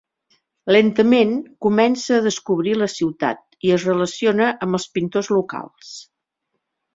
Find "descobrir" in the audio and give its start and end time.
2.27-2.73